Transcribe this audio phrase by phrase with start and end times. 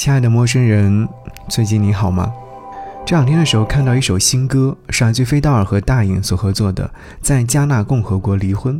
[0.00, 1.06] 亲爱的陌生人，
[1.50, 2.32] 最近你好吗？
[3.04, 6.86] 这两天的时候看到一首新歌，是来自飞道尔和大颖所合作的
[7.20, 8.76] 《在加纳共和国离婚》。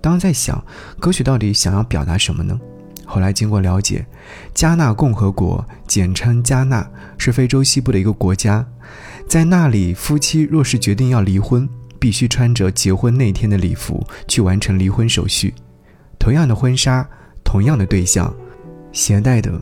[0.00, 0.64] 当时在想，
[0.98, 2.58] 歌曲到底想要表达什么呢？
[3.04, 4.06] 后来经过了解，
[4.54, 8.66] 加纳共和国简称加纳，是非洲西部的一个国家。
[9.28, 11.68] 在那里，夫妻若是决定要离婚，
[11.98, 15.52] 必须穿着结婚那天的礼服去完成离婚手续。
[16.18, 17.06] 同样的婚纱，
[17.44, 18.34] 同样的对象，
[18.92, 19.52] 携带的。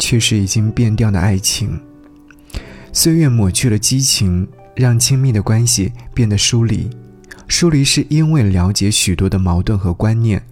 [0.00, 1.80] 却是已经变调的爱情。
[2.92, 6.90] 岁月抹去了激情，让亲密的关系变得疏离。
[7.46, 10.42] 疏离是因为了解许多的矛盾和观念，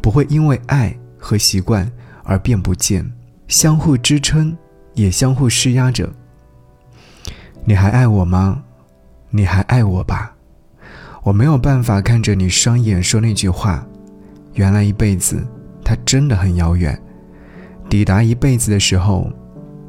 [0.00, 1.88] 不会因为爱和习惯
[2.24, 3.08] 而变不见。
[3.46, 4.56] 相互支撑，
[4.94, 6.12] 也相互施压着。
[7.64, 8.64] 你还爱我吗？
[9.30, 10.34] 你还爱我吧？
[11.22, 13.86] 我没有办法看着你双眼说那句话。
[14.54, 15.44] 原来一辈子，
[15.84, 17.00] 它真的很遥远。
[17.96, 19.32] 抵达一辈子的时候，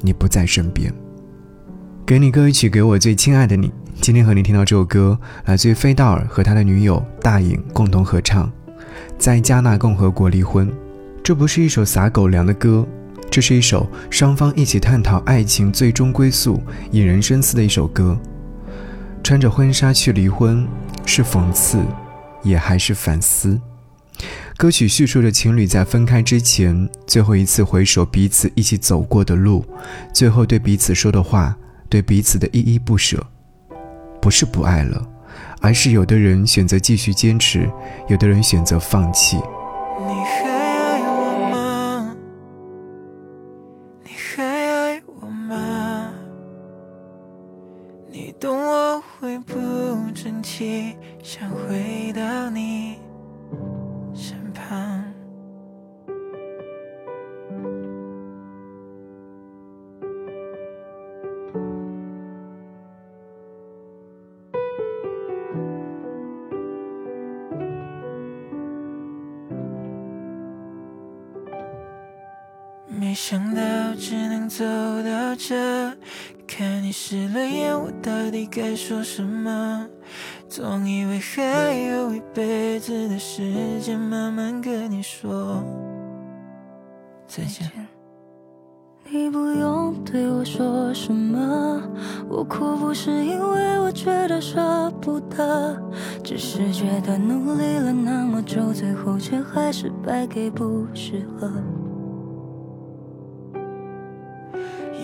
[0.00, 0.90] 你不在身边。
[2.06, 3.70] 给你歌曲，给我最亲爱的你。
[4.00, 8.50] 今天和你听到这首歌，来自于飞道尔和他的女友大颖共同合唱，
[9.18, 10.72] 在加纳共和国离婚。
[11.22, 12.86] 这不是一首撒狗粮的歌，
[13.30, 18.18] 这是一首双方一起探讨爱情最终归宿、引人深思的一首歌。
[19.22, 20.66] 穿着婚纱去离婚，
[21.04, 21.84] 是讽刺，
[22.42, 23.60] 也还是反思？
[24.58, 29.64] 歌曲叙述着情侣在分开之前最后一次回首彼此一起走过的路，
[30.12, 31.56] 最后对彼此说的话，
[31.88, 33.24] 对彼此的依依不舍。
[34.20, 35.00] 不是不爱了，
[35.60, 37.70] 而是有的人选择继续坚持，
[38.08, 39.36] 有的人选择放弃。
[39.36, 42.16] 你还爱我吗？
[44.02, 46.10] 你还爱我吗？
[48.10, 49.54] 你懂我会不
[50.12, 52.96] 争气，想回到你。
[72.90, 73.60] 没想到
[73.96, 75.54] 只能走到这，
[76.46, 79.86] 看你湿了眼，我到底该说什么？
[80.48, 85.62] 总以为还有一辈子的时间，慢慢跟你说
[87.26, 87.70] 再见。
[89.10, 91.82] 你不用对我说什么，
[92.28, 95.78] 我哭不是因为我觉得舍不得，
[96.24, 101.50] 只是觉得努力了那么久，最后却还是败给不适合。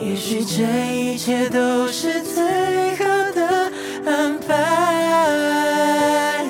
[0.06, 0.62] 也许这
[0.94, 3.72] 一切都是最好的
[4.04, 6.44] 安排，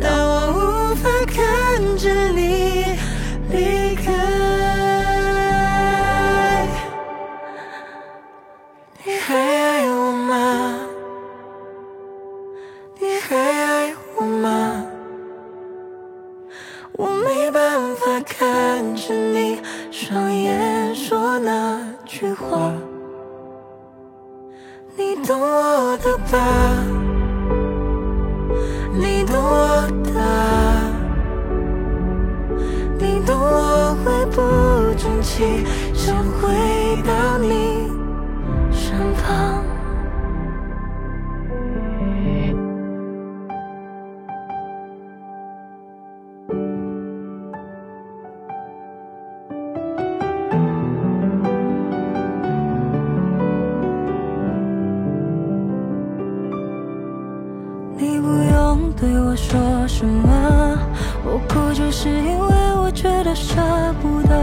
[0.00, 1.34] 但我无法看
[1.96, 2.84] 着你
[3.50, 4.12] 离开。
[9.02, 10.78] 你还爱我吗？
[13.00, 14.86] 你还爱我吗？
[16.92, 19.58] 我没办法看着你
[19.90, 20.63] 双眼。
[22.24, 22.72] 句话，
[24.96, 26.38] 你懂我的吧？
[28.94, 30.18] 你懂我的，
[32.98, 34.40] 你懂我会不
[34.98, 36.48] 争气，想回
[37.02, 37.63] 到你。
[60.04, 60.78] 什么？
[61.24, 63.54] 我哭就是因为我觉得舍
[64.02, 64.36] 不得。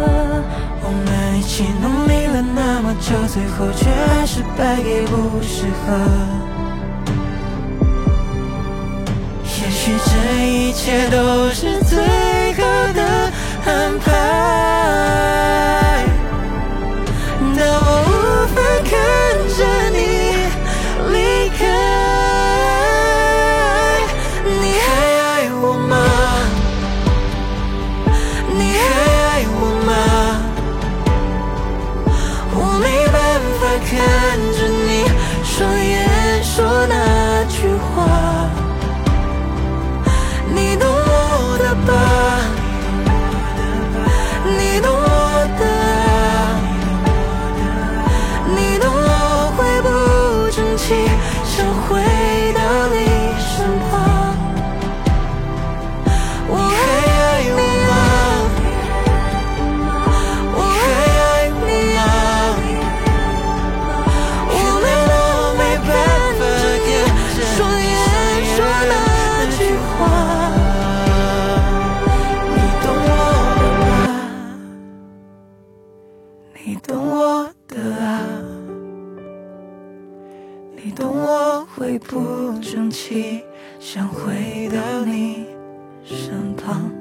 [0.84, 5.94] 我们一起努力了那么久，最后却还是败给不适合。
[9.44, 10.12] 也许这
[10.48, 11.80] 一切都是
[51.62, 52.02] 想回
[52.54, 53.11] 到你。
[81.82, 83.44] 会不争气，
[83.80, 85.48] 想回到你
[86.04, 86.92] 身旁。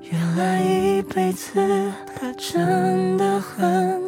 [0.00, 1.60] 原来一辈子
[2.14, 4.00] 它真的很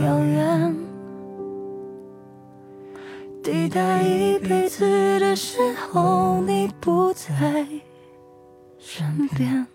[0.00, 0.76] 遥远，
[3.42, 5.58] 抵达一辈子的时
[5.90, 7.66] 候，你不在
[8.78, 9.73] 身边。